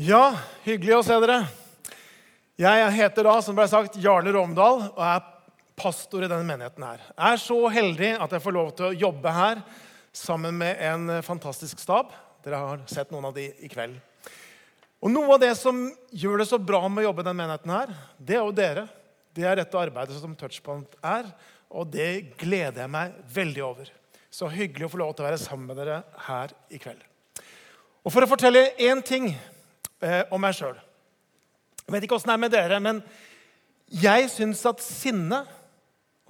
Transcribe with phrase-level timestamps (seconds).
[0.00, 0.32] Ja,
[0.64, 1.42] hyggelig å se dere.
[2.56, 5.26] Jeg heter da, som ble sagt, Jarle Romdal og er
[5.76, 6.86] pastor i denne menigheten.
[6.86, 7.02] her.
[7.10, 9.60] Jeg er så heldig at jeg får lov til å jobbe her
[10.16, 12.14] sammen med en fantastisk stab.
[12.40, 14.00] Dere har sett noen av de i kveld.
[15.04, 17.76] Og Noe av det som gjør det så bra med å jobbe i denne menigheten,
[17.76, 18.88] her, det er jo dere.
[19.36, 21.28] Det er dette arbeidet som Touchpoint er,
[21.68, 23.92] og det gleder jeg meg veldig over.
[24.32, 27.04] Så hyggelig å få lov til å være sammen med dere her i kveld.
[28.00, 29.34] Og For å fortelle én ting
[30.02, 30.76] eh, om meg sjøl
[31.86, 33.02] Jeg vet ikke åssen det er med dere, men
[33.90, 35.40] jeg syns at sinne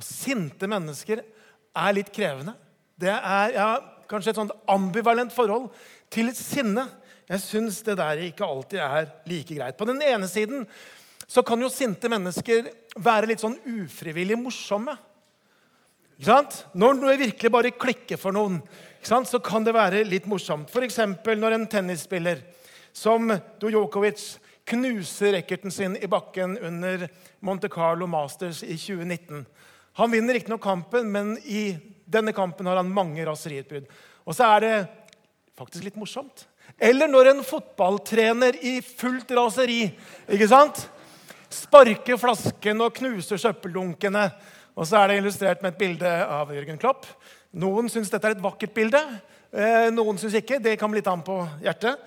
[0.01, 2.55] og sinte mennesker er litt krevende.
[2.97, 3.67] Det er ja,
[4.09, 5.69] kanskje et sånt ambivalent forhold
[6.13, 6.87] til sinne.
[7.29, 9.77] Jeg syns det der ikke alltid er like greit.
[9.77, 10.65] På den ene siden
[11.31, 14.97] så kan jo sinte mennesker være litt sånn ufrivillig morsomme.
[16.21, 18.59] Når det virkelig bare klikker for noen,
[19.01, 20.73] så kan det være litt morsomt.
[20.73, 20.99] F.eks.
[21.25, 22.43] når en tennisspiller
[22.93, 23.31] som
[23.61, 24.39] Djokovic
[24.71, 27.09] knuser racketen sin i bakken under
[27.41, 29.45] Monte Carlo Masters i 2019.
[29.99, 33.89] Han vinner riktignok kampen, men i denne kampen har han mange raseriutbrudd.
[34.25, 34.75] Og så er det
[35.59, 36.47] faktisk litt morsomt.
[36.79, 39.83] Eller når en fotballtrener i fullt raseri
[40.31, 40.87] ikke sant?
[41.51, 44.29] sparker flasken og knuser søppeldunkene.
[44.79, 47.09] Og så er det illustrert med et bilde av Jørgen Klopp.
[47.59, 49.01] Noen syns dette er et vakkert bilde.
[49.51, 50.61] Eh, noen syns ikke.
[50.63, 51.99] Det kommer litt an på hjertet.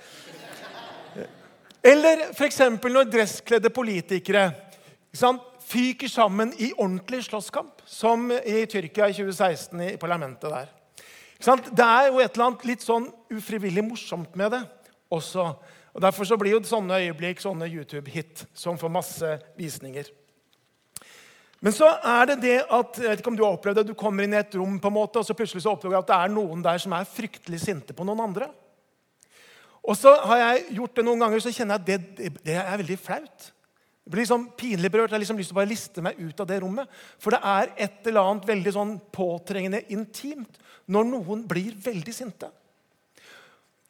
[1.84, 2.62] Eller f.eks.
[2.84, 4.48] når dresskledde politikere
[5.68, 10.72] fyker sammen i ordentlig slåsskamp, som i Tyrkia i 2016 i parlamentet der.
[11.44, 14.62] Det er jo et eller annet litt sånn ufrivillig morsomt med det
[15.12, 15.50] også.
[15.94, 20.08] Og Derfor så blir jo sånne øyeblikk sånne YouTube-hit som får masse visninger.
[21.64, 24.00] Men så er det det at jeg vet ikke om du har opplevd det, du
[24.00, 26.10] kommer inn i et rom på en måte, og så plutselig så oppdager du at
[26.10, 28.50] det er noen der som er fryktelig sinte på noen andre.
[29.84, 32.80] Og så har jeg gjort det noen ganger, så kjenner jeg at det, det, er
[32.80, 33.50] veldig flaut.
[34.04, 35.12] Det blir liksom pinlig berørt.
[35.12, 37.02] Jeg har liksom lyst til å bare liste meg ut av det rommet.
[37.24, 40.60] For det er et eller annet veldig sånn påtrengende intimt
[40.92, 42.50] når noen blir veldig sinte.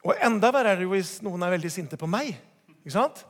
[0.03, 2.33] Og enda verre er det jo hvis noen er veldig sinte på meg.
[2.81, 3.23] Ikke sant?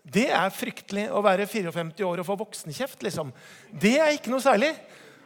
[0.00, 3.02] Det er fryktelig å være 54 år og få voksenkjeft.
[3.04, 3.32] liksom.
[3.72, 4.72] Det er ikke noe særlig.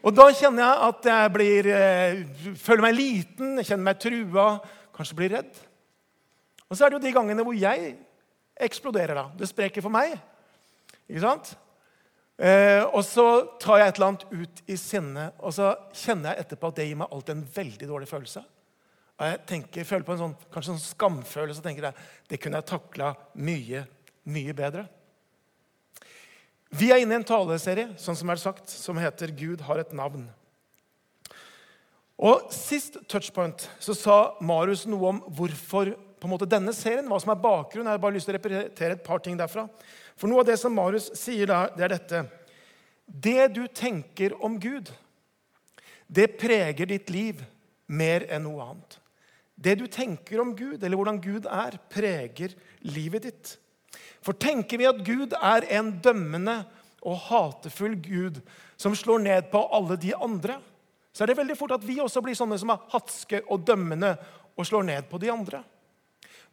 [0.04, 4.60] Og da kjenner jeg at jeg blir, eh, føler meg liten, kjenner meg trua,
[4.92, 5.54] kanskje blir redd.
[6.74, 7.92] Og så er det jo de gangene hvor jeg
[8.66, 9.14] eksploderer.
[9.14, 9.28] da.
[9.38, 10.16] Det spreker for meg.
[11.06, 11.52] Ikke sant?
[12.34, 13.26] Eh, og så
[13.62, 16.88] tar jeg et eller annet ut i sinne, og så kjenner jeg etterpå at det
[16.88, 18.42] gir meg alltid en veldig dårlig følelse.
[19.14, 22.40] Og jeg tenker, føler på en sånn, kanskje en sånn skamfølelse og tenker jeg, det
[22.42, 23.84] kunne jeg takla mye,
[24.26, 24.88] mye bedre.
[26.74, 29.94] Vi er inne i en taleserie sånn som er sagt, som heter 'Gud har et
[29.94, 30.26] navn'.
[32.18, 37.18] Og Sist touchpoint så sa Marius noe om hvorfor på en måte denne serien, hva
[37.20, 37.90] som er bakgrunnen.
[37.90, 39.66] Jeg har bare lyst til å repetere et par ting derfra.
[40.16, 42.22] For noe av det som Marius sier da, det er dette.
[43.04, 44.88] Det du tenker om Gud,
[46.08, 47.42] det preger ditt liv
[47.92, 48.96] mer enn noe annet.
[49.54, 52.56] Det du tenker om Gud, eller hvordan Gud er, preger
[52.88, 53.52] livet ditt.
[54.24, 56.62] For tenker vi at Gud er en dømmende
[57.04, 58.40] og hatefull Gud
[58.80, 60.56] som slår ned på alle de andre,
[61.12, 64.16] så er det veldig fort at vi også blir sånne som er hatske og dømmende
[64.56, 65.60] og slår ned på de andre.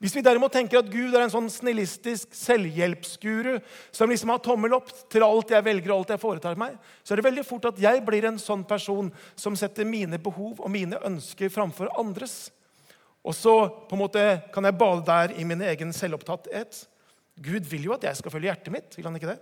[0.02, 3.60] Hvis vi derimot tenker at Gud er en sånn snillistisk selvhjelpsguru
[3.94, 6.74] som liksom har tommel opp til alt jeg velger og alt jeg foretar meg,
[7.06, 10.58] så er det veldig fort at jeg blir en sånn person som setter mine behov
[10.58, 12.50] og mine ønsker framfor andres.
[13.22, 14.26] Og så på en måte
[14.56, 16.82] kan jeg bade der i min egen selvopptatthet.
[17.38, 18.98] Gud vil jo at jeg skal følge hjertet mitt.
[18.98, 19.40] vil han ikke det?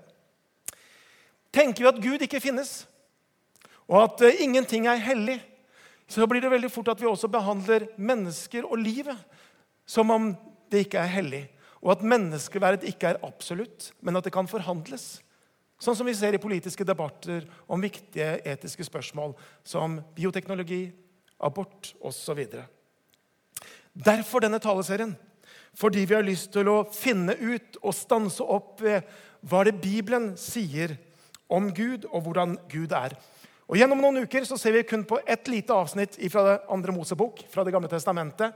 [1.56, 2.84] Tenker vi at Gud ikke finnes,
[3.88, 5.40] og at uh, ingenting er hellig,
[6.10, 9.18] så blir det veldig fort at vi også behandler mennesker og livet
[9.90, 10.30] som om
[10.70, 11.44] det ikke er hellig,
[11.82, 15.22] og at menneskeverdet ikke er absolutt, men at det kan forhandles.
[15.80, 19.34] Sånn som vi ser i politiske debatter om viktige etiske spørsmål
[19.64, 20.90] som bioteknologi,
[21.40, 22.42] abort osv.
[23.96, 25.16] Derfor denne taleserien.
[25.80, 29.08] Fordi vi har lyst til å finne ut og stanse opp ved
[29.48, 30.98] hva det Bibelen sier
[31.50, 33.16] om Gud, og hvordan Gud er.
[33.70, 36.94] Og Gjennom noen uker så ser vi kun på ett lite avsnitt fra det andre
[36.94, 38.56] Mosebok, fra Det gamle testamentet.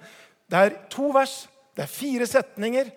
[0.54, 2.92] Det er to vers det er fire setninger,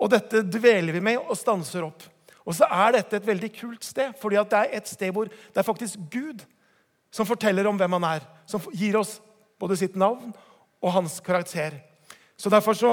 [0.00, 2.06] og dette dveler vi med og stanser opp.
[2.48, 5.60] Og så er dette et veldig kult sted, fordi det er et sted hvor det
[5.60, 6.42] er faktisk Gud
[7.12, 8.24] som forteller om hvem han er.
[8.48, 9.18] Som gir oss
[9.60, 10.32] både sitt navn
[10.82, 11.76] og hans karakter.
[12.36, 12.92] Så Derfor så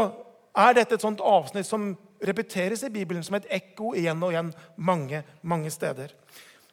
[0.59, 4.51] er dette et sånt avsnitt som repeteres i Bibelen som et ekko igjen og igjen
[4.75, 6.11] mange, mange steder.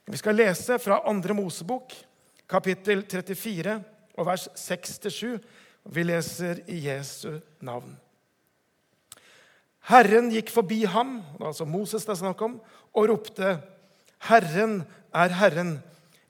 [0.06, 1.34] Vi skal lese fra 2.
[1.38, 1.94] Mosebok,
[2.50, 3.78] kapittel 34,
[4.18, 5.38] og vers 6-7.
[5.92, 7.94] Vi leser i Jesu navn.
[9.86, 12.56] Herren gikk forbi ham, altså Moses det er snakk om,
[12.90, 13.60] og ropte,
[14.18, 14.82] 'Herren
[15.14, 15.82] er Herren,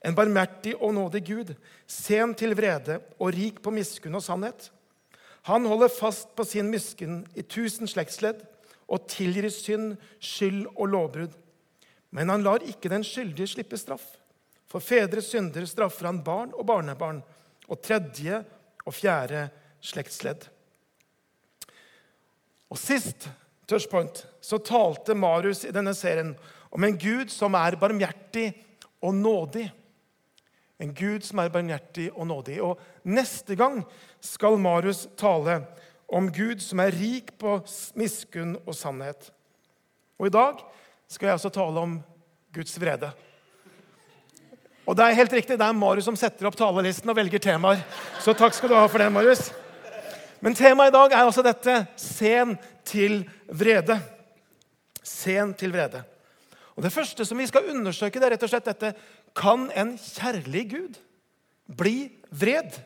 [0.05, 1.55] en barmhjertig og nådig Gud,
[1.87, 4.71] sen til vrede og rik på miskunn og sannhet.'
[5.47, 8.43] Han holder fast på sin miskunn i tusen slektsledd
[8.89, 11.37] og tilgir synd, skyld og lovbrudd.
[12.11, 14.05] Men han lar ikke den skyldige slippe straff.
[14.67, 17.23] For fedres synder straffer han barn og barnebarn
[17.69, 18.43] og tredje
[18.87, 19.49] og fjerde
[19.85, 20.47] slektsledd.
[22.71, 23.29] Og sist
[23.67, 26.35] touchpoint, så talte Marius i denne serien
[26.75, 28.51] om en Gud som er barmhjertig
[29.03, 29.67] og nådig.
[30.83, 32.59] En Gud som er barmhjertig og nådig.
[32.63, 33.81] Og neste gang
[34.21, 35.63] skal Marius tale
[36.07, 37.59] om Gud som er rik på
[37.99, 39.31] miskunn og sannhet.
[40.21, 40.61] Og i dag
[41.11, 41.97] skal jeg også tale om
[42.55, 43.11] Guds vrede.
[44.87, 47.81] Og det er helt riktig, det er Marius som setter opp talelisten og velger temaer.
[48.23, 49.49] Så takk skal du ha for det, Marius.
[50.39, 52.55] Men temaet i dag er altså dette sen
[52.87, 53.97] til vrede.
[55.03, 56.05] Sen til vrede.
[56.77, 58.93] Og Det første som vi skal undersøke, det er rett og slett dette
[59.37, 61.01] Kan en kjærlig Gud
[61.67, 62.79] bli vred?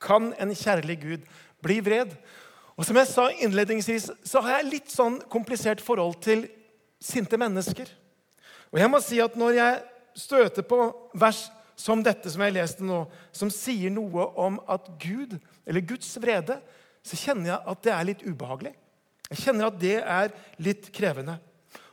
[0.00, 1.28] Kan en kjærlig Gud
[1.62, 2.16] bli vred?
[2.74, 6.48] Og Som jeg sa innledningsvis, så har jeg litt sånn komplisert forhold til
[7.00, 7.86] sinte mennesker.
[8.72, 9.80] Og jeg må si at når jeg
[10.20, 11.48] støter på vers
[11.80, 13.02] som dette som jeg leste nå,
[13.32, 16.58] som sier noe om at Gud, eller Guds vrede,
[17.02, 18.74] så kjenner jeg at det er litt ubehagelig.
[19.30, 21.38] Jeg kjenner at det er litt krevende.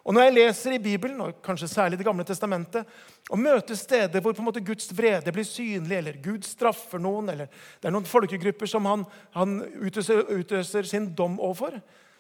[0.08, 2.88] Og Når jeg leser i Bibelen, og kanskje særlig Det gamle testamentet,
[3.30, 7.30] og møter steder hvor på en måte Guds vrede blir synlig, eller Gud straffer noen,
[7.30, 7.50] eller
[7.82, 9.04] det er noen folkegrupper som han,
[9.36, 11.76] han utøser, utøser, sin dom overfor,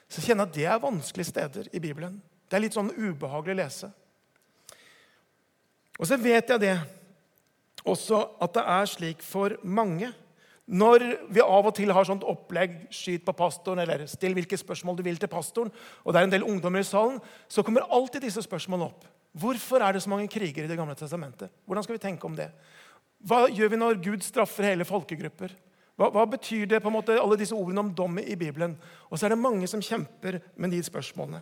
[0.09, 2.19] så kjenner jeg at det er vanskelige steder i Bibelen.
[2.47, 3.91] Det er litt sånn ubehagelig å lese.
[5.97, 6.77] Og så vet jeg det
[7.87, 10.11] også at det er slik for mange.
[10.67, 14.97] Når vi av og til har sånt opplegg, skyt på pastoren, eller still hvilke spørsmål
[14.97, 15.71] du vil til pastoren,
[16.03, 19.05] og det er en del ungdommer i salen, så kommer alltid disse spørsmålene opp.
[19.37, 21.49] Hvorfor er det så mange kriger i Det gamle testamentet?
[21.65, 22.49] Hvordan skal vi tenke om det?
[23.23, 25.53] Hva gjør vi når Gud straffer hele folkegrupper?
[25.97, 28.75] Hva, hva betyr det på en måte, alle disse ordene om dom i Bibelen?
[29.09, 31.41] Og så er det mange som kjemper med de spørsmålene.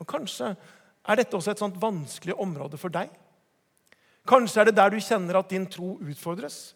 [0.00, 3.12] Og Kanskje er dette også et sånt vanskelig område for deg.
[4.28, 6.74] Kanskje er det der du kjenner at din tro utfordres.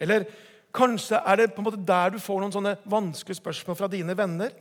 [0.00, 0.26] Eller
[0.74, 4.14] Kanskje er det på en måte der du får noen sånne vanskelige spørsmål fra dine
[4.16, 4.52] venner.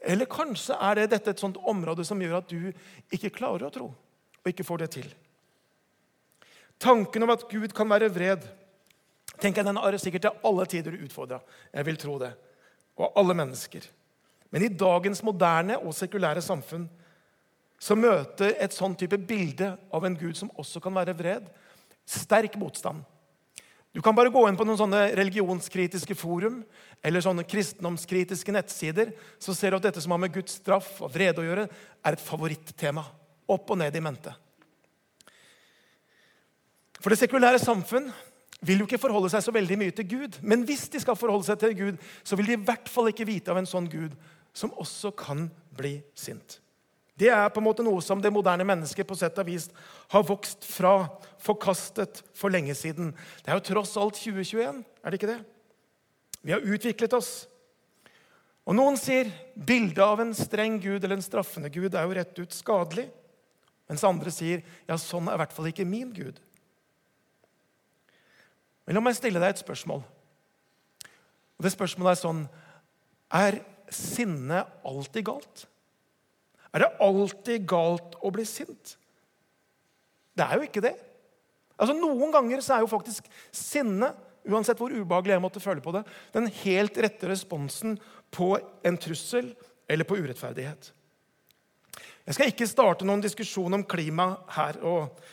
[0.00, 2.72] Eller kanskje er det dette et sånt område som gjør at du
[3.12, 3.90] ikke klarer å tro
[4.44, 5.06] og ikke får det til.
[6.80, 8.42] Tanken om at Gud kan være vred,
[9.40, 11.38] tenker jeg den er sikkert til alle tider utfordra.
[11.72, 12.32] Jeg vil tro det.
[13.00, 13.86] Og alle mennesker.
[14.52, 16.84] Men i dagens moderne og sekulære samfunn
[17.84, 21.50] så møter et sånn type bilde av en Gud som også kan være vred,
[22.08, 23.02] sterk motstand.
[23.94, 26.62] Du kan bare gå inn på noen sånne religionskritiske forum
[27.04, 31.12] eller sånne kristendomskritiske nettsider, så ser du at dette som har med Guds straff og
[31.14, 31.68] vrede å gjøre,
[32.02, 33.04] er et favorittema.
[33.52, 34.32] Opp og ned i mente.
[36.98, 38.08] For det sekulære samfunn
[38.64, 40.40] vil jo ikke forholde seg så veldig mye til Gud.
[40.40, 43.28] Men hvis de skal forholde seg til Gud, så vil de i hvert fall ikke
[43.28, 44.16] vite av en sånn Gud
[44.56, 46.63] som også kan bli sint.
[47.14, 49.68] Det er på en måte noe som det moderne mennesket på sett og vis
[50.10, 51.06] har vokst fra,
[51.38, 53.12] forkastet for lenge siden.
[53.44, 55.40] Det er jo tross alt 2021, er det ikke det?
[56.44, 57.32] Vi har utviklet oss.
[58.64, 62.40] Og Noen sier bildet av en streng gud eller en straffende gud er jo rett
[62.40, 63.06] ut skadelig.
[63.88, 66.40] Mens andre sier ja, sånn er i hvert fall ikke min gud.
[68.84, 70.02] Men la meg stille deg et spørsmål.
[71.54, 72.42] Og Det spørsmålet er sånn
[73.34, 73.60] Er
[73.94, 75.64] sinne alltid galt?
[76.74, 78.96] Er det alltid galt å bli sint?
[80.34, 80.94] Det er jo ikke det.
[81.78, 84.10] Altså Noen ganger så er jo faktisk sinne,
[84.44, 86.02] uansett hvor ubehagelig jeg måtte føle på det,
[86.34, 87.96] den helt rette responsen
[88.34, 88.54] på
[88.84, 89.54] en trussel
[89.90, 90.90] eller på urettferdighet.
[92.24, 94.80] Jeg skal ikke starte noen diskusjon om klima her.
[94.82, 95.24] og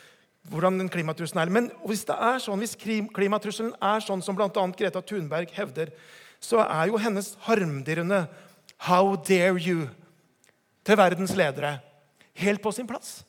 [0.49, 1.53] hvordan den klimatrusselen er.
[1.53, 2.77] Men hvis det er sånn, hvis
[3.13, 4.49] klimatrusselen er sånn som bl.a.
[4.77, 5.91] Greta Thunberg hevder,
[6.41, 8.27] så er jo hennes harmdirrende
[8.81, 9.89] 'How dare you?'
[10.85, 11.79] Til verdens ledere
[12.41, 13.21] helt på sin plass.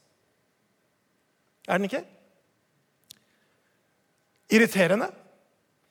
[1.68, 2.02] Er den ikke?
[4.52, 5.11] Irriterende?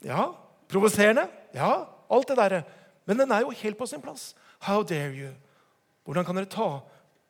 [0.05, 0.31] Ja.
[0.69, 1.27] Provoserende?
[1.55, 1.85] Ja.
[2.11, 2.63] Alt det derre.
[3.05, 4.33] Men den er jo helt på sin plass.
[4.59, 5.31] How dare you?
[6.05, 6.81] Hvordan kan dere ta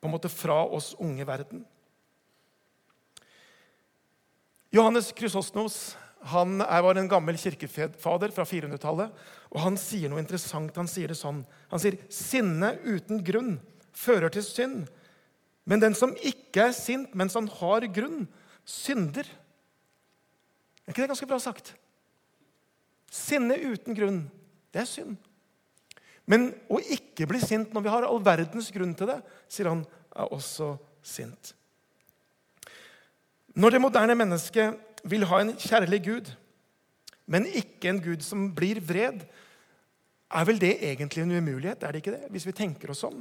[0.01, 1.65] på en måte fra oss unge verden?
[4.71, 5.97] Johannes Krysosnos
[6.31, 9.09] han var en gammel kirkefader fra 400-tallet.
[9.49, 10.75] og Han sier noe interessant.
[10.77, 11.41] Han sier det sånn.
[11.71, 13.55] Han sier sinne uten grunn
[13.93, 14.81] fører til synd.
[15.65, 18.25] Men den som ikke er sint mens han har grunn,
[18.65, 19.27] synder.
[20.85, 21.73] Er ikke det ganske bra sagt?
[23.11, 24.21] Sinne uten grunn,
[24.71, 25.17] det er synd.
[26.29, 29.17] Men å ikke bli sint når vi har all verdens grunn til det,
[29.51, 29.83] sier han,
[30.15, 31.53] er også sint.
[33.55, 36.31] Når det moderne mennesket vil ha en kjærlig Gud,
[37.31, 39.25] men ikke en Gud som blir vred,
[40.31, 41.83] er vel det egentlig en umulighet?
[41.83, 43.19] Er det ikke det, hvis vi tenker oss om?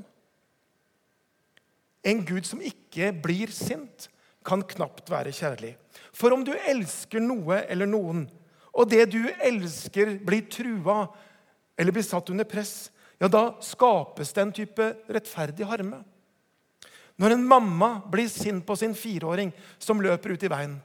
[2.07, 4.09] En Gud som ikke blir sint,
[4.47, 5.75] kan knapt være kjærlig.
[6.17, 8.25] For om du elsker noe eller noen,
[8.73, 11.03] og det du elsker, blir trua
[11.77, 12.89] eller blir satt under press,
[13.21, 16.01] ja, da skapes det en type rettferdig harme.
[17.21, 20.79] Når en mamma blir sint på sin fireåring som løper ut i veien.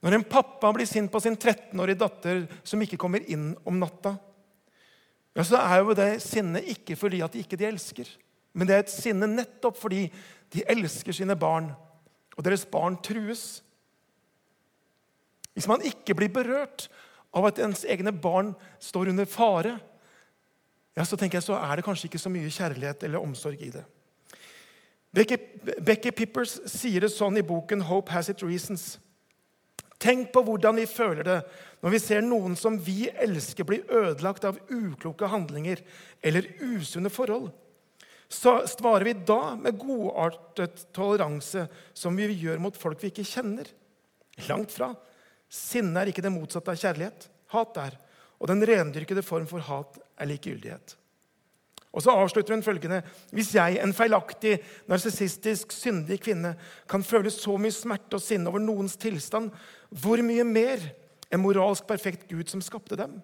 [0.00, 4.14] Når en pappa blir sint på sin 13-årige datter som ikke kommer inn om natta.
[5.36, 8.08] Ja, så er jo det sinnet ikke fordi at de ikke de elsker,
[8.58, 10.08] men det er et sinne nettopp fordi
[10.54, 11.70] de elsker sine barn,
[12.34, 13.60] og deres barn trues.
[15.54, 16.88] Hvis man ikke blir berørt
[17.34, 19.76] av at ens egne barn står under fare,
[20.98, 23.70] ja, så tenker jeg så er det kanskje ikke så mye kjærlighet eller omsorg i
[23.74, 23.84] det.
[25.14, 28.98] Becky, Pippers sier det sånn i boken 'Hope Has Its Reasons'.
[29.98, 31.38] Tenk på hvordan vi føler det
[31.82, 35.82] når vi ser noen som vi elsker, bli ødelagt av ukloke handlinger
[36.22, 37.50] eller usunne forhold.
[38.28, 41.64] Så svarer vi da med godartet toleranse,
[41.96, 43.70] som vi gjør mot folk vi ikke kjenner?
[44.48, 44.92] Langt fra.
[45.48, 47.28] Sinne er ikke det motsatte av kjærlighet.
[47.54, 47.96] Hat er.
[48.38, 50.94] Og den rendyrkede form for hat er likegyldighet.
[51.88, 53.00] Og så avslutter hun følgende.:
[53.32, 56.52] Hvis jeg, en feilaktig, narsissistisk, syndig kvinne,
[56.88, 59.50] kan føle så mye smerte og sinne over noens tilstand,
[59.88, 60.84] hvor mye mer
[61.32, 63.18] en moralsk perfekt Gud som skapte dem?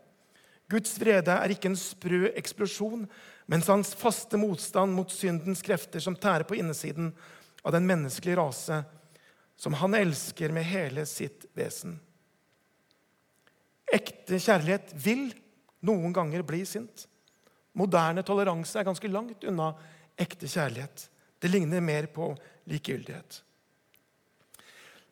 [0.70, 3.04] Guds vrede er ikke en sprø eksplosjon,
[3.46, 7.12] mens hans faste motstand mot syndens krefter som tærer på innesiden
[7.62, 8.82] av den menneskelige rase,
[9.56, 11.98] som han elsker med hele sitt vesen.
[13.92, 15.28] Ekte kjærlighet vil
[15.84, 17.06] noen ganger bli sint.
[17.76, 19.72] Moderne toleranse er ganske langt unna
[20.20, 21.08] ekte kjærlighet.
[21.38, 22.32] Det ligner mer på
[22.70, 23.42] likegyldighet.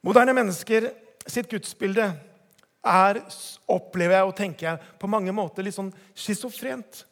[0.02, 0.88] Moderne mennesker
[1.28, 2.08] sitt gudsbilde
[2.82, 3.20] er,
[3.70, 7.04] opplever jeg og tenker jeg, på mange måter litt sånn schizofrent.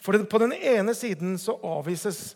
[0.00, 2.34] For på den ene siden så avvises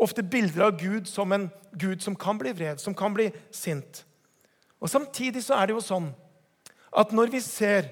[0.00, 4.04] ofte bilder av Gud som en Gud som kan bli vred, som kan bli sint.
[4.82, 6.10] Og Samtidig så er det jo sånn
[6.92, 7.90] at når vi ser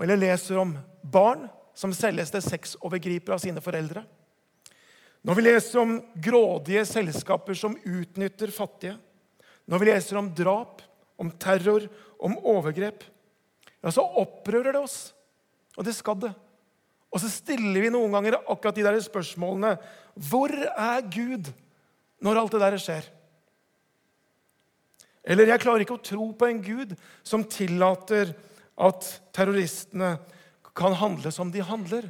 [0.00, 4.02] eller leser om barn som selges til sexovergripere av sine foreldre.
[5.20, 8.96] Når vi leser om grådige selskaper som utnytter fattige,
[9.68, 10.80] når vi leser om drap,
[11.20, 11.84] om terror,
[12.16, 13.04] om overgrep,
[13.80, 14.98] ja, så opprører det oss.
[15.76, 16.32] Og det skal det.
[17.10, 19.74] Og så stiller vi noen ganger akkurat de der spørsmålene.
[20.14, 21.50] Hvor er Gud
[22.22, 23.08] når alt det der skjer?
[25.30, 26.94] Eller jeg klarer ikke å tro på en Gud
[27.26, 28.32] som tillater
[28.80, 30.14] at terroristene
[30.76, 32.08] kan handle som de handler.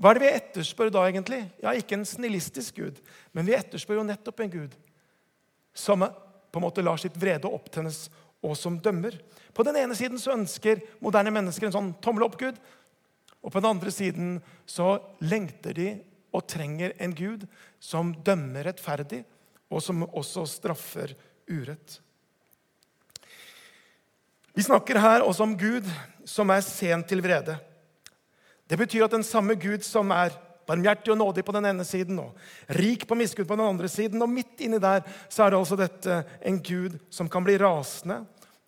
[0.00, 1.44] Hva er det vi etterspør da, egentlig?
[1.62, 2.98] Ja, Ikke en snillistisk gud,
[3.30, 4.74] men vi etterspør jo nettopp en gud
[5.72, 8.08] som på en måte lar sitt vrede opptennes,
[8.42, 9.14] og som dømmer.
[9.54, 12.56] På den ene siden så ønsker moderne mennesker en sånn tommel opp-gud.
[13.42, 15.88] Og på den andre siden så lengter de
[16.32, 17.44] og trenger en gud
[17.82, 19.24] som dømmer rettferdig,
[19.72, 21.14] og som også straffer
[21.50, 21.98] urett.
[24.52, 25.86] Vi snakker her også om Gud
[26.28, 27.56] som er sen til vrede.
[28.68, 30.34] Det betyr at den samme Gud som er
[30.68, 32.36] barmhjertig og nådig på den ene siden og
[32.78, 35.78] rik på miskudd på den andre siden, og midt inni der så er det altså
[35.80, 38.22] dette en Gud som kan bli rasende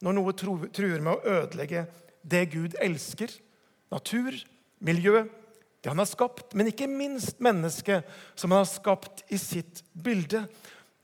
[0.04, 1.86] når noe truer med å ødelegge
[2.24, 3.30] det Gud elsker.
[3.92, 4.34] Natur,
[4.84, 5.24] miljø,
[5.84, 8.06] det han har skapt, men ikke minst mennesket
[8.38, 10.46] som han har skapt i sitt bilde.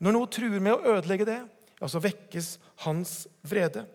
[0.01, 1.37] Når noe truer med å ødelegge det,
[1.77, 2.55] ja, så vekkes
[2.87, 3.85] hans vrede.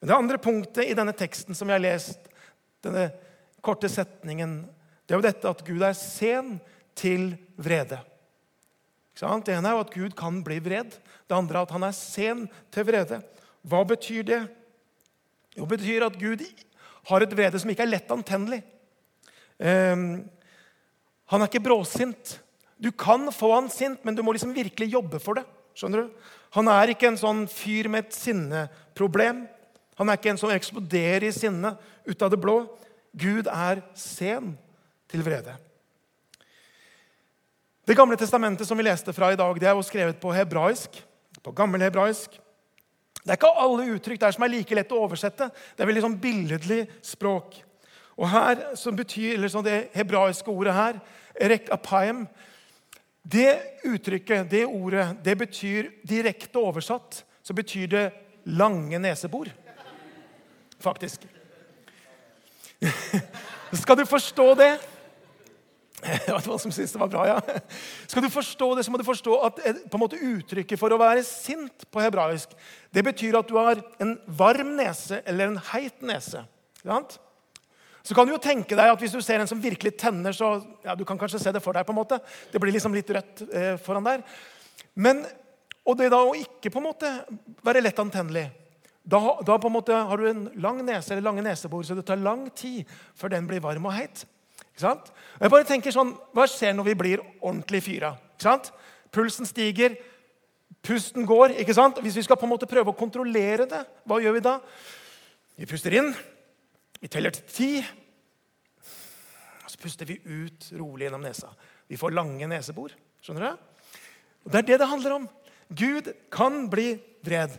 [0.00, 2.30] Men Det andre punktet i denne teksten som jeg har lest,
[2.84, 3.10] denne
[3.64, 4.62] korte setningen,
[5.04, 6.56] det er jo dette at Gud er sen
[6.96, 8.00] til vrede.
[9.16, 10.92] Det ene er jo at Gud kan bli vred.
[11.24, 13.20] Det andre er at han er sen til vrede.
[13.64, 14.42] Hva betyr det?
[15.56, 16.44] Jo, det betyr at Gud
[17.06, 18.62] har et vrede som ikke er lett antennelig.
[19.58, 20.24] Um,
[21.30, 22.36] han er ikke bråsint.
[22.76, 25.46] Du kan få han sint, men du må liksom virkelig jobbe for det.
[25.76, 26.32] Skjønner du?
[26.56, 29.44] Han er ikke en sånn fyr med et sinneproblem.
[29.96, 31.74] Han er ikke en som eksploderer i sinne
[32.06, 32.60] ut av det blå.
[33.16, 34.54] Gud er sen
[35.08, 35.56] til vrede.
[37.86, 40.98] Det gamle testamentet som vi leste fra i dag, det er jo skrevet på hebraisk.
[41.44, 42.34] På gammelhebraisk.
[43.26, 45.48] Det er ikke alle uttrykk der som er like lett å oversette.
[45.74, 47.58] Det er veldig sånn billedlig språk.
[48.16, 51.00] Og her, som betyr, eller sånn Det hebraiske ordet her,
[51.42, 52.24] erek apaim,
[53.26, 58.04] det uttrykket, det ordet, det betyr direkte oversatt så betyr det
[58.46, 59.50] lange nesebor
[60.82, 61.26] faktisk.
[63.82, 64.70] Skal du forstå det,
[66.28, 67.36] hva som synes det var bra, ja.
[68.06, 71.00] Skal du forstå det, så må du forstå at på en måte uttrykket for å
[71.00, 72.52] være sint på hebraisk
[72.94, 76.44] det betyr at du har en varm nese eller en heit nese.
[78.06, 80.60] Så kan du jo tenke deg at Hvis du ser en som virkelig tenner, så
[80.84, 81.86] ja, du kan kanskje se det for deg.
[81.86, 82.20] på en måte.
[82.52, 84.22] Det blir liksom litt rødt eh, foran der.
[84.94, 85.24] Men,
[85.84, 87.10] og det da å ikke på en måte
[87.66, 88.46] være lett antennelig
[89.06, 92.02] da, da på en måte har du en lang nese eller lange nesebor, så det
[92.08, 94.24] tar lang tid før den blir varm og heit.
[94.76, 98.14] Jeg bare tenker sånn, Hva skjer når vi blir ordentlig fyra?
[99.12, 99.96] Pulsen stiger,
[100.84, 101.56] pusten går.
[101.56, 102.00] ikke sant?
[102.02, 104.58] Hvis vi skal på en måte prøve å kontrollere det, hva gjør vi da?
[105.56, 106.12] Vi puster inn,
[107.00, 107.70] vi teller til ti.
[109.64, 111.48] Og så puster vi ut rolig gjennom nesa.
[111.88, 112.92] Vi får lange nesebor.
[113.24, 113.64] Skjønner du?
[114.44, 115.28] Og Det er det det handler om.
[115.72, 117.56] Gud kan bli vred,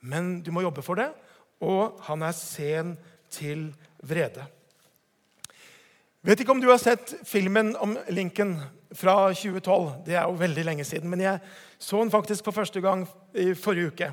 [0.00, 1.12] men du må jobbe for det.
[1.62, 2.96] Og han er sen
[3.30, 3.68] til
[4.02, 4.48] vrede.
[6.26, 8.56] Vet ikke om du har sett filmen om Lincoln
[8.98, 9.92] fra 2012.
[10.08, 11.38] Det er jo veldig lenge siden, men jeg
[11.78, 14.08] så den faktisk for første gang i forrige uke.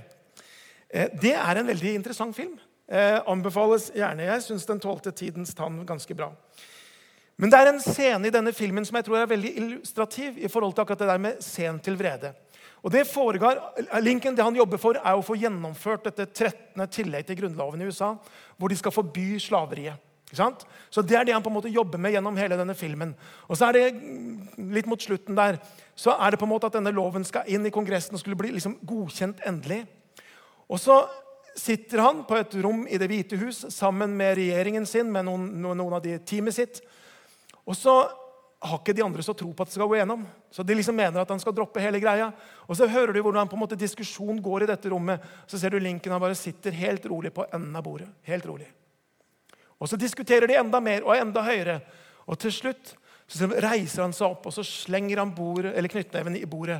[0.93, 2.53] Eh, det er en veldig interessant film.
[2.86, 4.27] Eh, anbefales gjerne.
[4.29, 6.29] Jeg syns den tålte tidens tann ganske bra.
[7.41, 10.53] Men det er en scene i denne filmen som jeg tror er veldig illustrativ i
[10.53, 12.36] forhold til akkurat det der med sen til vrede.
[12.86, 13.58] Og det foregår,
[14.05, 16.77] Lincoln det han jobber for, er å få gjennomført dette 13.
[16.93, 18.13] tillegg til grunnloven i USA,
[18.53, 20.12] hvor de skal forby slaveriet.
[20.34, 23.16] Så Det er det han på en måte jobber med gjennom hele denne filmen.
[23.48, 23.86] Og så er det
[24.58, 25.60] litt mot slutten der,
[25.96, 28.40] så er det på en måte at denne loven skal inn i Kongressen og skulle
[28.40, 29.84] bli liksom godkjent endelig.
[30.70, 31.04] Og så
[31.56, 35.48] sitter han på et rom i Det hvite hus sammen med regjeringen sin, med noen,
[35.62, 36.82] noen av de teamet sitt.
[37.66, 38.02] Og så
[38.63, 40.24] har ikke de andre så tro på at det skal gå gjennom.
[40.52, 42.30] Så de liksom mener at han skal droppe hele greia.
[42.68, 45.24] Og så hører du hvordan på en måte diskusjon går i dette rommet.
[45.48, 48.08] Så ser du Lincoln han bare sitter helt rolig på enden av bordet.
[48.28, 48.70] Helt rolig.
[49.84, 51.82] Og Så diskuterer de enda mer og enda høyere.
[52.24, 52.94] Og til slutt
[53.28, 56.80] så reiser han seg opp og så slenger han bordet, eller knyttneven i bordet.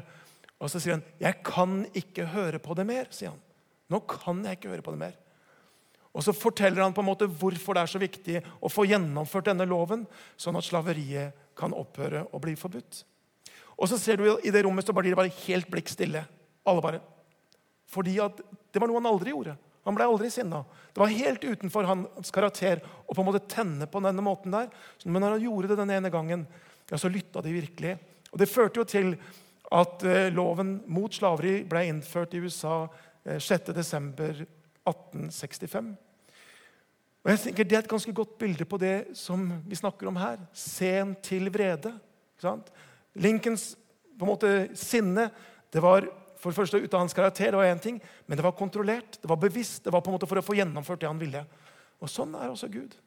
[0.60, 3.12] Og så sier han, 'Jeg kan ikke høre på det mer'.
[3.12, 3.42] sier han.
[3.90, 5.14] Nå kan jeg ikke høre på det mer.
[6.14, 9.46] Og Så forteller han på en måte hvorfor det er så viktig å få gjennomført
[9.46, 13.04] denne loven, sånn at slaveriet kan opphøre og bli forbudt.
[13.78, 16.26] Og så ser du I det rommet så blir det bare helt blikk stille.
[16.66, 17.02] Alle bare.
[17.90, 18.38] Fordi at
[18.72, 19.58] det var noe han aldri gjorde.
[19.84, 20.62] Han ble aldri sinna.
[20.94, 24.68] Det var helt utenfor hans karakter å på en måte tenne på denne måten der.
[25.04, 26.42] Men når han gjorde det den ene gangen,
[26.90, 27.94] ja, så lytta de virkelig.
[28.32, 29.18] Og Det førte jo til
[29.74, 32.88] at eh, loven mot slaveri ble innført i USA
[33.26, 35.96] eh, 6.12.1865.
[37.24, 40.18] Og jeg tenker Det er et ganske godt bilde på det som vi snakker om
[40.20, 40.38] her.
[40.54, 41.92] Sen til vrede.
[43.16, 43.78] Lincolns
[44.18, 45.32] på en måte sinne
[45.74, 48.44] det var for det første ut av hans karakter, det var én ting, men det
[48.44, 49.86] var kontrollert, det var bevisst.
[49.86, 51.46] Det var på en måte for å få gjennomført det han ville.
[52.04, 52.98] Og Sånn er også Gud.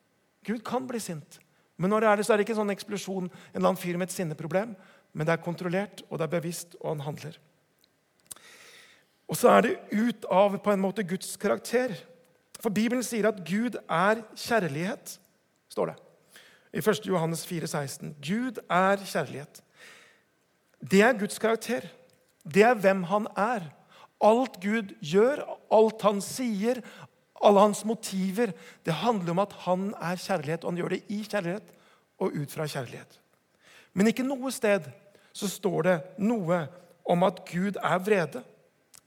[0.46, 1.36] Gud kan bli sint.
[1.76, 3.80] Men når det er det, så er det ikke en sånn eksplosjon, en eller annen
[3.82, 4.72] fyr med et sinneproblem.
[5.12, 7.36] Men det er kontrollert, og det er bevisst, og han handler.
[9.28, 11.92] Og så er det ut av på en måte Guds karakter.
[12.62, 15.18] For Bibelen sier at Gud er kjærlighet,
[15.72, 15.98] står det.
[16.76, 17.04] I 1.
[17.08, 18.16] Johannes 4, 16.
[18.22, 19.60] Gud er kjærlighet.
[20.80, 21.88] Det er Guds karakter
[22.46, 23.68] det er hvem han er.
[24.24, 26.80] Alt Gud gjør, alt han sier,
[27.44, 28.54] alle hans motiver,
[28.86, 31.74] det handler om at han er kjærlighet, og han gjør det i kjærlighet
[32.22, 33.18] og ut fra kjærlighet.
[33.96, 34.88] Men ikke noe sted
[35.36, 36.62] så står det noe
[37.06, 38.42] om at Gud er vrede.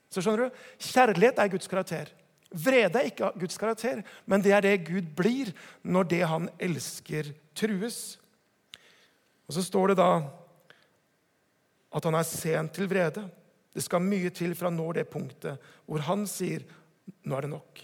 [0.09, 0.63] Så skjønner du?
[0.81, 2.13] Kjærlighet er Guds karakter.
[2.49, 5.51] Vrede er ikke Guds karakter, men det er det Gud blir
[5.85, 8.17] når det han elsker, trues.
[9.47, 10.09] Og Så står det da
[11.89, 13.23] at han er sent til vrede.
[13.73, 16.65] Det skal mye til for han når det punktet hvor han sier
[17.25, 17.83] nå er det nok.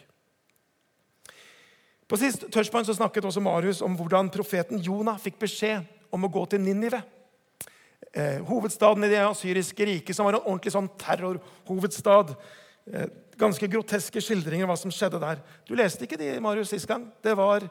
[2.06, 6.32] På sist touchpoint så snakket også Marius om hvordan profeten Jonah fikk beskjed om å
[6.32, 7.02] gå til Ninive.
[8.14, 12.36] Eh, hovedstaden i det asyriske riket, som var en ordentlig sånn terrorhovedstad.
[12.86, 13.10] Eh,
[13.42, 15.42] ganske groteske skildringer av hva som skjedde der.
[15.66, 17.10] Du leste ikke de Marius, sist gang.
[17.26, 17.66] Det var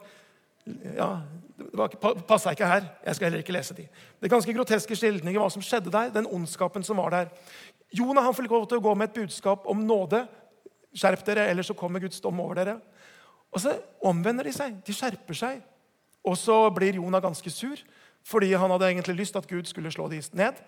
[0.65, 1.09] ja,
[1.55, 2.87] det passa ikke her.
[3.05, 3.85] Jeg skal heller ikke lese de.
[3.85, 6.09] Det er ganske groteske skildringer hva som skjedde der.
[6.15, 7.29] Den ondskapen som var der.
[7.95, 10.25] Jonah han får lov til å gå med et budskap om nåde.
[10.95, 12.79] Skjerp dere, ellers så kommer Guds dom over dere.
[13.53, 14.81] Og så omvender de seg.
[14.83, 15.61] De skjerper seg.
[16.25, 17.79] Og så blir Jonah ganske sur,
[18.25, 20.59] fordi han hadde egentlig lyst at Gud skulle slå de ned.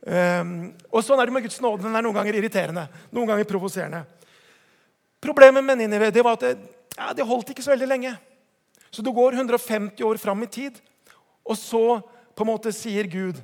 [0.00, 1.82] Um, og sånn er det med Guds nåde.
[1.84, 4.04] Den er noen ganger irriterende, noen ganger provoserende.
[5.20, 6.54] Problemet med Ninive det var at det,
[6.94, 8.14] ja, det holdt ikke så veldig lenge.
[8.90, 10.78] Så du går 150 år fram i tid,
[11.46, 12.00] og så
[12.34, 13.38] på en måte sier Gud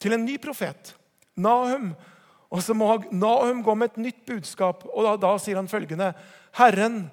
[0.00, 0.94] til en ny profet,
[1.40, 1.94] Nahum
[2.50, 6.08] Og så må Nahum gå med et nytt budskap, og da, da sier han følgende.:
[6.58, 7.04] Herren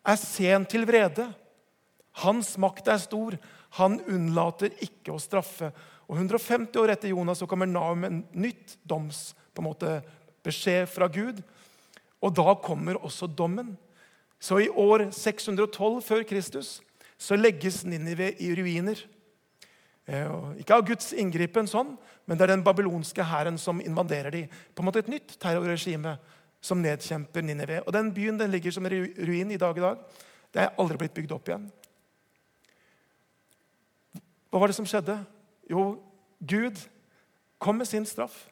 [0.00, 1.26] er sen til vrede.
[2.22, 3.36] Hans makt er stor.
[3.76, 5.68] Han unnlater ikke å straffe.
[6.08, 10.00] Og 150 år etter Jonas så kommer Nahum med en nytt doms på en måte,
[10.40, 11.44] beskjed fra Gud.
[12.24, 13.74] Og da kommer også dommen.
[14.40, 16.78] Så i år 612 før Kristus
[17.18, 19.00] så legges Ninive i ruiner.
[20.06, 24.52] Eh, ikke av Guds inngripen, sånn, men det er den babylonske hæren som invaderer dem.
[24.74, 26.16] På en måte et nytt terrorregime
[26.60, 27.82] som nedkjemper Ninive.
[27.86, 29.98] Og Den byen den ligger som ruin i dag i dag.
[30.52, 31.70] Det er aldri blitt bygd opp igjen.
[34.50, 35.18] Hva var det som skjedde?
[35.70, 35.98] Jo,
[36.40, 36.78] Gud
[37.58, 38.46] kom med sin straff.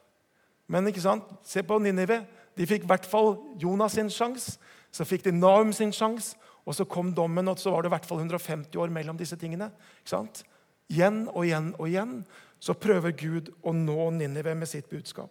[0.67, 1.23] Men ikke sant?
[1.43, 2.25] se på Ninive.
[2.57, 4.57] De fikk i hvert fall Jonas sin sjanse.
[4.91, 7.95] Så fikk de Naum sin sjanse, og så kom dommen, og så var det i
[7.95, 9.69] hvert fall 150 år mellom disse tingene.
[10.01, 10.41] Ikke sant?
[10.89, 12.19] Igjen og igjen og igjen
[12.61, 15.29] så prøver Gud å nå Ninive med sitt budskap.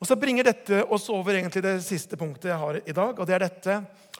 [0.00, 3.18] Og Så bringer dette oss over egentlig det siste punktet jeg har i dag.
[3.18, 3.76] og det er dette.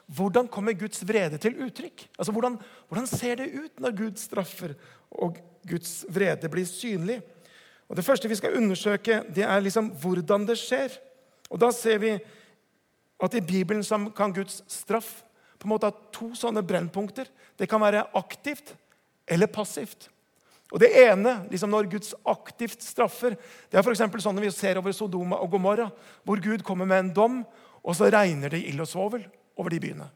[0.06, 2.08] Hvordan kommer Guds vrede til uttrykk?
[2.18, 2.58] Altså, hvordan,
[2.88, 4.74] hvordan ser det ut når Gud straffer
[5.10, 7.22] og Guds vrede blir synlig?
[7.88, 10.96] Og Det første vi skal undersøke, det er liksom hvordan det skjer.
[11.50, 12.18] Og Da ser vi
[13.22, 13.84] at i Bibelen
[14.16, 15.22] kan Guds straff
[15.58, 17.28] på en måte ha to sånne brennpunkter.
[17.56, 18.74] Det kan være aktivt
[19.26, 20.10] eller passivt.
[20.72, 23.36] Og Det ene, liksom når Guds aktivt straffer,
[23.70, 25.86] det er for sånn når vi ser over Sodoma og Gomorra,
[26.24, 27.36] hvor Gud kommer med en dom,
[27.84, 30.08] og så regner det ild og svovel over de byene.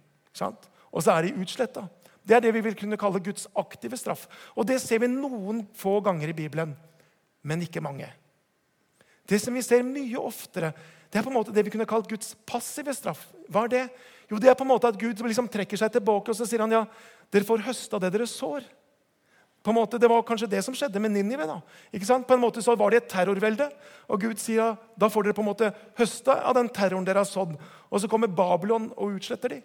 [0.91, 1.87] Og så er de utsletta.
[2.25, 4.27] Det er det vi vil kunne kalle Guds aktive straff.
[4.57, 6.75] Og Det ser vi noen få ganger i Bibelen,
[7.43, 8.09] men ikke mange.
[9.29, 10.73] Det som vi ser mye oftere,
[11.09, 13.23] det er på en måte det vi kunne kalt Guds passive straff.
[13.49, 13.85] Hva er det?
[14.29, 16.61] Jo, det er på en måte at Gud liksom trekker seg tilbake og så sier
[16.61, 16.85] han, ja,
[17.33, 18.67] dere får høste av det dere sår.
[19.65, 21.47] På en måte, Det var kanskje det som skjedde med Ninive.
[21.47, 21.61] da.
[21.93, 22.27] Ikke sant?
[22.27, 23.71] På en måte så var det et terrorvelde.
[24.09, 27.19] Og Gud sier ja, da får dere på en måte høste av den terroren dere
[27.19, 27.59] har sådd.
[27.91, 29.63] Og så kommer Babylon og utsletter dem.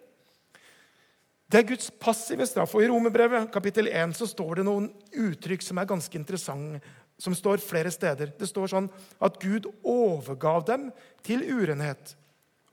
[1.48, 2.74] Det er Guds passive straff.
[2.74, 6.82] Og I Romerbrevet kapittel 1 så står det noen uttrykk som er ganske interessante
[7.20, 8.34] som står flere steder.
[8.40, 8.90] Det står sånn
[9.24, 10.90] at Gud overgav dem
[11.26, 12.16] til urenhet.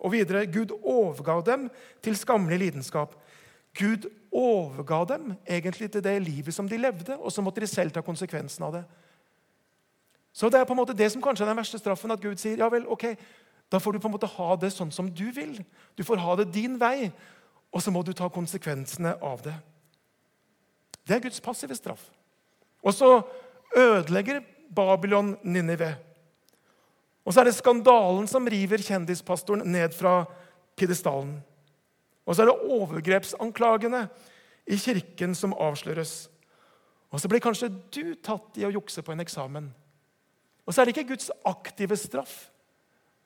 [0.01, 1.69] Og videre Gud overgav dem
[2.03, 3.15] til skammelig lidenskap.
[3.77, 7.93] Gud overga dem egentlig til det livet som de levde, og så måtte de selv
[7.95, 8.85] ta konsekvensen av det.
[10.33, 12.39] Så det er på en måte det som kanskje er den verste straffen, at Gud
[12.39, 13.13] sier ja vel, ok,
[13.71, 15.59] da får du på en måte ha det sånn som du vil.
[15.99, 17.11] Du får ha det din vei,
[17.71, 19.55] og så må du ta konsekvensene av det.
[21.07, 22.03] Det er Guds passive straff.
[22.83, 23.11] Og så
[23.77, 24.41] ødelegger
[24.75, 25.95] Babylon Ninive.
[27.25, 30.25] Og så er det skandalen som river kjendispastoren ned fra
[30.79, 31.37] pidestallen.
[32.27, 34.07] Og så er det overgrepsanklagene
[34.71, 36.29] i kirken som avsløres.
[37.11, 39.69] Og så blir kanskje du tatt i å jukse på en eksamen.
[40.65, 42.51] Og så er det ikke Guds aktive straff,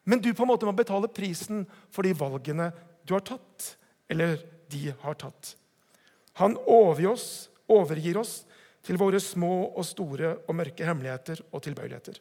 [0.05, 2.71] men du på en måte må betale prisen for de valgene
[3.05, 3.75] du har tatt,
[4.09, 4.39] eller
[4.73, 5.55] de har tatt.
[6.41, 7.29] Han overgir oss,
[7.69, 8.43] overgir oss
[8.85, 12.21] til våre små og store og mørke hemmeligheter og tilbøyeligheter.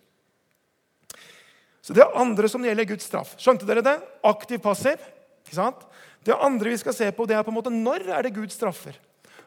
[1.84, 3.36] Så Det andre som gjelder Guds straff.
[3.38, 3.98] Skjønte dere det?
[4.24, 5.02] Aktiv, passiv.
[5.44, 5.82] Ikke sant?
[6.24, 8.52] Det andre vi skal se på, det er på en måte når er det Gud
[8.52, 8.96] straffer.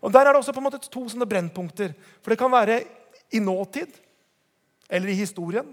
[0.04, 1.94] Og Der er det også på en måte to sånne brennpunkter.
[2.20, 2.82] For det kan være
[3.32, 3.88] i nåtid
[4.90, 5.72] eller i historien,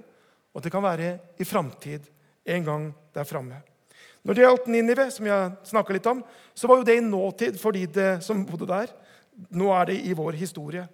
[0.54, 2.08] og det kan være i framtid,
[2.46, 3.60] en gang der framme.
[4.24, 6.24] Når det gjaldt Ninive, som jeg litt om,
[6.56, 7.86] så var jo det i nåtid for de
[8.24, 8.88] som bodde der.
[9.52, 10.88] Nå er det i vår historie.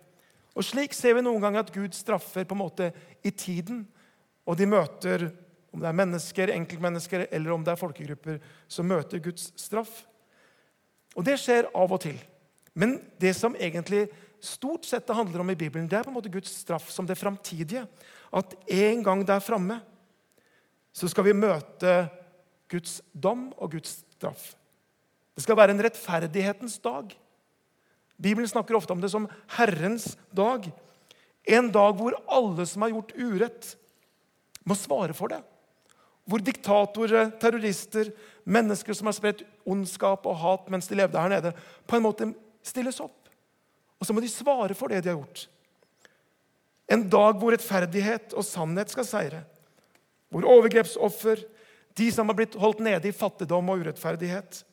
[0.57, 2.89] Og Slik ser vi noen ganger at Gud straffer på en måte
[3.25, 3.83] i tiden.
[4.49, 5.29] Og de møter,
[5.73, 10.03] om det er mennesker, enkeltmennesker eller om det er folkegrupper, som møter Guds straff.
[11.17, 12.17] Og det skjer av og til.
[12.73, 14.07] Men det som egentlig
[14.41, 17.07] stort sett det handler om i Bibelen, det er på en måte Guds straff som
[17.07, 17.85] det framtidige.
[18.31, 19.79] At en gang der framme
[20.95, 22.07] så skal vi møte
[22.69, 24.53] Guds dom og Guds straff.
[25.35, 27.13] Det skal være en rettferdighetens dag.
[28.19, 30.67] Bibelen snakker ofte om det som Herrens dag.
[31.47, 33.75] En dag hvor alle som har gjort urett,
[34.67, 35.39] må svare for det.
[36.29, 38.11] Hvor diktatorer, terrorister,
[38.43, 41.53] mennesker som har spredt ondskap og hat mens de levde her nede,
[41.87, 42.27] på en måte
[42.65, 43.31] stilles opp.
[43.99, 45.47] Og så må de svare for det de har gjort.
[46.89, 49.41] En dag hvor rettferdighet og sannhet skal seire.
[50.29, 51.41] Hvor overgrepsoffer,
[51.97, 54.63] de som har blitt holdt nede i fattigdom og urettferdighet,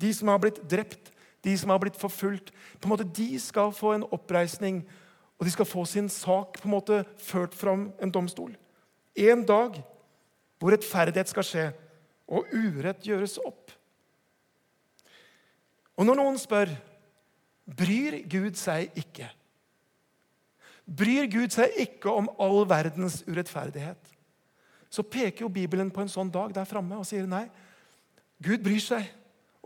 [0.00, 1.12] de som har blitt drept,
[1.46, 4.82] de som har blitt forfulgt, på en måte, de skal få en oppreisning,
[5.38, 8.56] og de skal få sin sak på en måte ført fram en domstol.
[9.16, 9.78] En dag
[10.58, 11.66] hvor rettferdighet skal skje,
[12.26, 13.70] og urett gjøres opp.
[15.96, 16.72] Og når noen spør
[17.66, 19.30] bryr Gud seg ikke
[20.86, 23.98] Bryr Gud seg ikke om all verdens urettferdighet?
[24.86, 27.48] Så peker jo Bibelen på en sånn dag der framme og sier nei.
[28.38, 29.08] Gud bryr seg.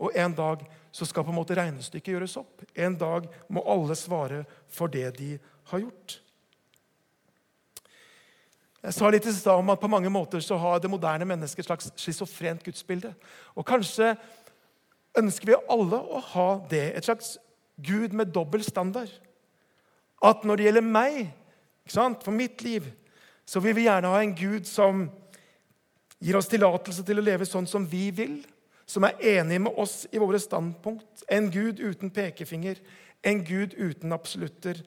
[0.01, 2.65] Og en dag så skal på en måte regnestykket gjøres opp.
[2.75, 5.35] En dag må alle svare for det de
[5.71, 6.17] har gjort.
[8.81, 11.63] Jeg sa litt i stad om at på mange måter så har det moderne mennesket
[11.63, 13.13] et slags schizofrent gudsbilde.
[13.53, 14.15] Og kanskje
[15.17, 16.87] ønsker vi alle å ha det.
[16.97, 17.35] Et slags
[17.81, 19.11] Gud med dobbel standard.
[20.21, 21.29] At når det gjelder meg,
[21.91, 22.89] for mitt liv,
[23.45, 25.07] så vil vi gjerne ha en Gud som
[26.21, 28.41] gir oss tillatelse til å leve sånn som vi vil,
[28.91, 31.23] som er enig med oss i våre standpunkt.
[31.31, 32.79] En Gud uten pekefinger,
[33.23, 34.81] en Gud uten absolutter.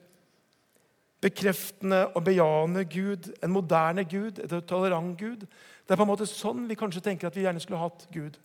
[1.25, 5.47] Bekreftende og bejaende Gud, en moderne Gud, et tolerant Gud.
[5.47, 8.37] Det er på en måte sånn vi kanskje tenker at vi gjerne skulle hatt Gud.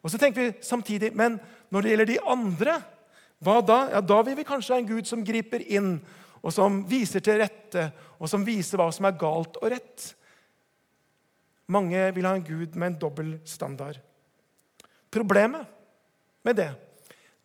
[0.00, 1.40] Og så tenker vi samtidig men
[1.74, 2.76] når det gjelder de andre,
[3.44, 3.80] hva da?
[3.92, 5.98] Ja, Da vil vi kanskje ha en Gud som griper inn,
[6.40, 10.12] og som viser til rette, og som viser hva som er galt og rett.
[11.68, 13.98] Mange vil ha en Gud med en dobbel standard.
[15.16, 15.64] Problemet
[16.44, 16.72] med det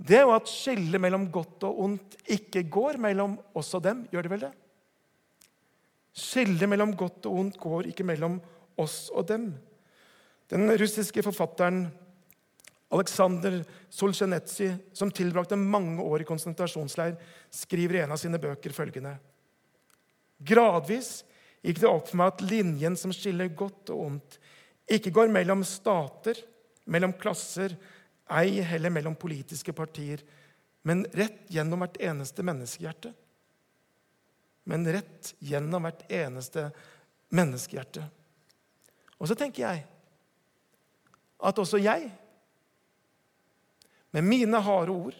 [0.01, 3.99] det er jo at skillet mellom godt og ondt ikke går mellom oss og dem.
[4.09, 4.51] Gjør det vel det?
[6.17, 8.39] Skillet mellom godt og ondt går ikke mellom
[8.81, 9.51] oss og dem.
[10.49, 11.85] Den russiske forfatteren
[12.91, 13.61] Aleksandr
[13.93, 17.13] Solzjenitsyn, som tilbrakte mange år i konsentrasjonsleir,
[17.53, 19.13] skriver i en av sine bøker følgende.:
[20.41, 21.21] Gradvis
[21.61, 24.39] gikk det opp for meg at linjen som skiller godt og ondt,
[24.91, 26.41] ikke går mellom stater,
[26.91, 27.75] mellom klasser,
[28.31, 30.23] ei heller mellom politiske partier,
[30.87, 33.11] men rett gjennom hvert eneste menneskehjerte.
[34.69, 36.69] Men rett gjennom hvert eneste
[37.33, 38.03] menneskehjerte.
[39.21, 39.85] Og så tenker jeg
[41.41, 42.09] at også jeg
[44.11, 45.17] med mine harde ord,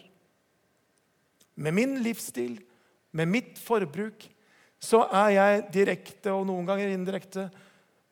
[1.54, 2.58] med min livsstil,
[3.12, 4.24] med mitt forbruk,
[4.82, 7.46] så er jeg direkte og noen ganger indirekte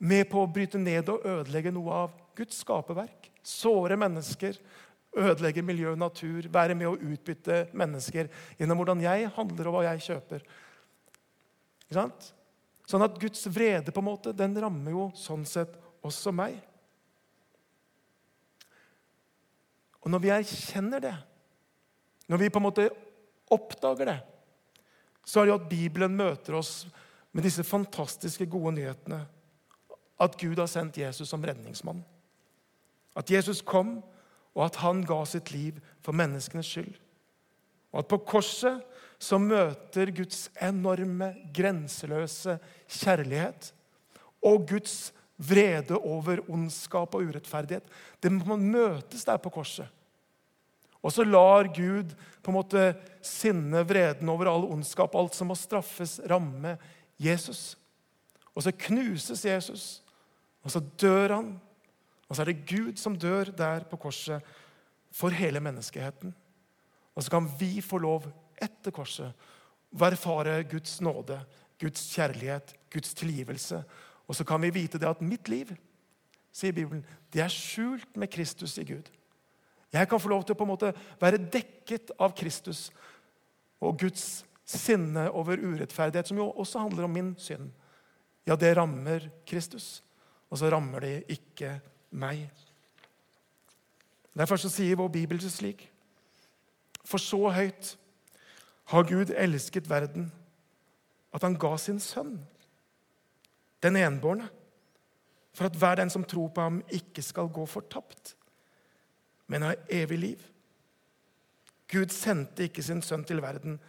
[0.01, 3.20] med på å bryte ned og ødelegge noe av Guds skaperverk.
[3.43, 4.57] Såre mennesker,
[5.17, 9.85] ødelegge miljø og natur, være med å utbytte mennesker gjennom hvordan jeg handler og hva
[9.89, 10.45] jeg kjøper.
[11.83, 12.31] Ikke sant?
[12.87, 16.57] Sånn at Guds vrede på en måte, den rammer jo sånn sett også meg.
[20.01, 21.13] Og når vi erkjenner det,
[22.31, 22.87] når vi på en måte
[23.51, 24.19] oppdager det,
[25.27, 26.71] så er det jo at Bibelen møter oss
[27.31, 29.21] med disse fantastiske, gode nyhetene.
[30.21, 32.01] At Gud har sendt Jesus som redningsmann.
[33.17, 33.99] At Jesus kom,
[34.55, 36.93] og at han ga sitt liv for menneskenes skyld.
[37.91, 38.81] Og at på korset
[39.21, 42.57] så møter Guds enorme, grenseløse
[42.89, 43.71] kjærlighet
[44.41, 47.85] og Guds vrede over ondskap og urettferdighet.
[48.21, 49.87] Det må møtes der på korset.
[51.01, 52.83] Og så lar Gud på en måte
[53.25, 56.75] sinne vreden over all ondskap, alt som må straffes, ramme
[57.21, 57.75] Jesus.
[58.53, 59.85] Og så knuses Jesus,
[60.61, 61.51] og så dør han.
[62.31, 64.39] Og så er det Gud som dør der på korset
[65.11, 66.31] for hele menneskeheten.
[67.11, 69.35] Og så kan vi få lov etter korset
[69.91, 71.41] å erfare Guds nåde,
[71.81, 73.81] Guds kjærlighet, Guds tilgivelse
[74.31, 75.73] og så kan vi vite det at mitt liv
[76.55, 77.03] sier Bibelen,
[77.35, 79.09] det er skjult med Kristus i Gud.
[79.91, 82.85] Jeg kan få lov til å på en måte være dekket av Kristus
[83.83, 87.73] og Guds sinne over urettferdighet, som jo også handler om min synd.
[88.47, 89.99] Ja, det rammer Kristus,
[90.47, 91.73] og så rammer det ikke
[92.11, 92.45] meg.
[94.37, 95.89] Derfor sier vår bibel slik
[97.03, 97.95] For så høyt
[98.91, 100.29] har Gud elsket verden
[101.31, 102.37] at han ga sin sønn
[103.81, 104.45] den enbårne,
[105.53, 108.35] for at hver den som tror på ham, ikke skal gå fortapt,
[109.47, 110.43] men ha evig liv.
[111.91, 113.79] Gud sendte ikke sin sønn til verden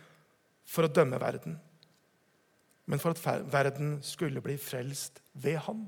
[0.67, 1.59] for å dømme verden,
[2.87, 5.85] men for at verden skulle bli frelst ved ham.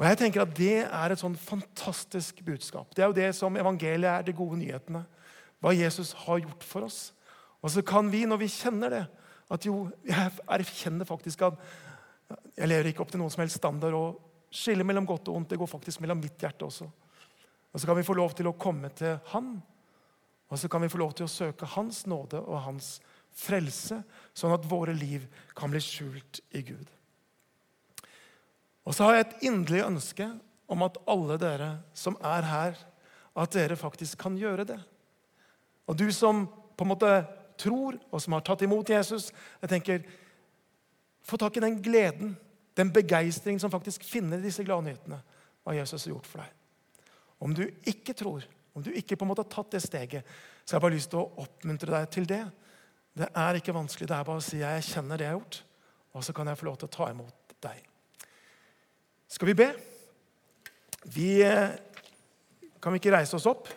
[0.00, 2.94] Og jeg tenker at Det er et sånn fantastisk budskap.
[2.94, 5.04] Det er jo det som evangeliet er, de gode nyhetene.
[5.62, 7.12] Hva Jesus har gjort for oss.
[7.62, 9.04] Og så kan vi, når vi kjenner det
[9.52, 11.58] at jo, Jeg erkjenner faktisk at
[12.56, 13.94] jeg lever ikke opp til noen som helst standard.
[13.94, 14.20] og
[14.52, 16.88] Skillet mellom godt og ondt det går faktisk mellom mitt hjerte også.
[17.72, 19.62] Og Så kan vi få lov til å komme til Han,
[20.48, 23.00] og så kan vi få lov til å søke Hans nåde og Hans
[23.32, 24.02] frelse,
[24.36, 25.24] sånn at våre liv
[25.56, 26.90] kan bli skjult i Gud.
[28.86, 30.26] Og så har jeg et inderlig ønske
[30.72, 32.80] om at alle dere som er her,
[33.32, 34.80] at dere faktisk kan gjøre det.
[35.88, 37.12] Og du som på en måte
[37.60, 39.30] tror, og som har tatt imot Jesus,
[39.62, 40.02] jeg tenker,
[41.22, 42.34] få tak i den gleden,
[42.76, 45.20] den begeistringen som faktisk finner i disse gladnyhetene.
[45.62, 47.04] Hva Jesus har gjort for deg.
[47.42, 50.26] Om du ikke tror, om du ikke på en måte har tatt det steget,
[50.64, 52.42] så har jeg bare lyst til å oppmuntre deg til det.
[53.18, 54.08] Det er ikke vanskelig.
[54.08, 55.62] Det er bare å si jeg kjenner det jeg har gjort,
[56.16, 57.91] og så kan jeg få lov til å ta imot deg.
[59.32, 59.70] Skal vi be?
[61.14, 61.72] Vi eh,
[62.82, 63.70] Kan vi ikke reise oss opp?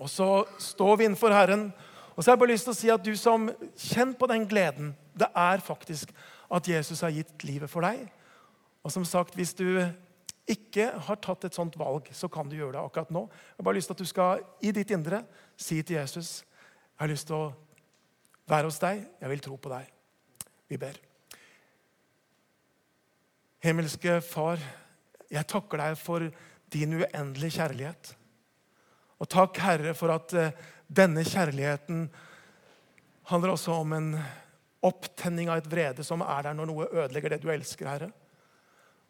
[0.00, 1.68] Og så står vi innenfor Herren.
[2.16, 4.46] Og så har jeg bare lyst til å si at du som kjenner på den
[4.48, 6.14] gleden det er faktisk
[6.50, 8.06] at Jesus har gitt livet for deg.
[8.80, 9.66] Og som sagt, hvis du
[10.48, 13.26] ikke har tatt et sånt valg, så kan du gjøre det akkurat nå.
[13.28, 15.22] Jeg har bare lyst til at du skal i ditt indre
[15.60, 17.52] si til Jesus jeg har lyst til å
[18.50, 19.06] være hos deg.
[19.20, 19.86] Jeg vil tro på deg.
[20.68, 20.98] Vi ber.
[23.60, 24.60] Himmelske Far,
[25.28, 26.24] jeg takker deg for
[26.72, 28.14] din uendelige kjærlighet.
[29.20, 30.54] Og takk, Herre, for at eh,
[30.88, 32.06] denne kjærligheten
[33.28, 34.08] handler også om en
[34.88, 38.08] opptenning av et vrede som er der når noe ødelegger det du elsker, Herre.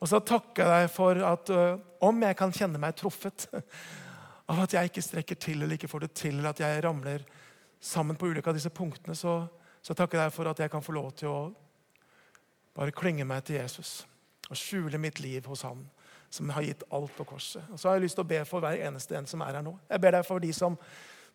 [0.02, 3.46] Og så takker jeg deg for at uh, om jeg kan kjenne meg truffet
[4.50, 7.22] av at jeg ikke strekker til eller ikke får det til, eller at jeg ramler
[7.78, 9.44] sammen på ulike av disse punktene, så,
[9.78, 11.42] så takker jeg deg for at jeg kan få lov til å
[12.74, 14.00] bare klynge meg til Jesus
[14.50, 15.86] og skjule mitt liv hos Han
[16.30, 17.62] som har gitt alt på korset.
[17.72, 19.64] Og så har jeg lyst til å be for hver eneste en som er her
[19.66, 19.74] nå.
[19.90, 20.76] Jeg ber deg for de som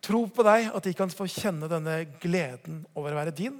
[0.03, 3.57] tror på deg, at de kan få kjenne denne gleden over å være din.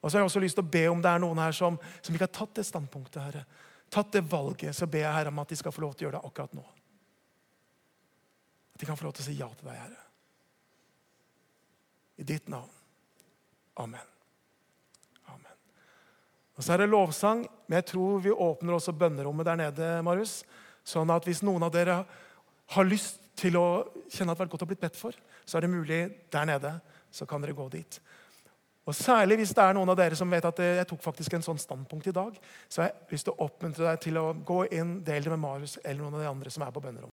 [0.00, 1.76] Og så har jeg også lyst til å be om det er noen her som,
[2.00, 3.20] som ikke har tatt det standpunktet.
[3.20, 3.44] Herre.
[3.92, 6.08] Tatt det valget, så ber jeg Herre om at de skal få lov til å
[6.08, 6.64] gjøre det akkurat nå.
[8.72, 10.02] At de kan få lov til å si ja til deg, Herre.
[12.16, 12.72] I ditt navn.
[13.76, 14.15] Amen.
[16.56, 19.90] Og Så er det lovsang, men jeg tror vi åpner også bønnerommet der nede.
[20.02, 20.40] Marius.
[20.86, 22.00] Sånn at hvis noen av dere
[22.72, 23.66] har lyst til å
[24.08, 26.00] kjenne at det er godt å blitt bedt for, så er det mulig
[26.32, 26.72] der nede.
[27.12, 28.00] Så kan dere gå dit.
[28.86, 31.44] Og Særlig hvis det er noen av dere som vet at jeg tok faktisk en
[31.44, 32.36] sånn standpunkt i dag,
[32.70, 35.42] så har jeg lyst til å oppmuntre deg til å gå inn, del det med
[35.42, 37.02] Marius eller noen av de andre som er på bønnerommet.